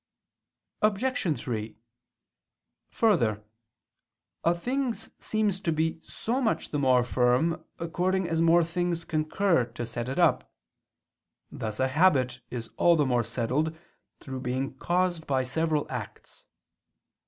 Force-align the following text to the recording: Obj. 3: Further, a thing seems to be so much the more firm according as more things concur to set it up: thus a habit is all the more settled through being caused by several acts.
Obj. 0.81 1.39
3: 1.39 1.77
Further, 2.89 3.43
a 4.43 4.55
thing 4.55 4.95
seems 4.95 5.59
to 5.59 5.71
be 5.71 6.01
so 6.07 6.41
much 6.41 6.69
the 6.71 6.79
more 6.79 7.03
firm 7.03 7.63
according 7.77 8.27
as 8.27 8.41
more 8.41 8.63
things 8.63 9.05
concur 9.05 9.63
to 9.65 9.85
set 9.85 10.09
it 10.09 10.17
up: 10.17 10.51
thus 11.51 11.79
a 11.79 11.87
habit 11.89 12.41
is 12.49 12.71
all 12.77 12.95
the 12.95 13.05
more 13.05 13.23
settled 13.23 13.77
through 14.19 14.39
being 14.39 14.73
caused 14.75 15.27
by 15.27 15.43
several 15.43 15.85
acts. 15.87 16.45